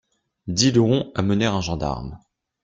Dix 0.47 0.71
lurons 0.71 1.11
amenèrent 1.13 1.53
un 1.53 1.61
gendarme. 1.61 2.17